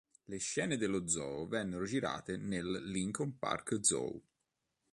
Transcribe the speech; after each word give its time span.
Le 0.25 0.39
scene 0.39 0.77
dello 0.77 1.07
zoo 1.07 1.45
vennero 1.45 1.85
girate 1.85 2.35
nel 2.35 2.65
Lincoln 2.87 3.37
Park 3.37 3.85
Zoo. 3.85 4.19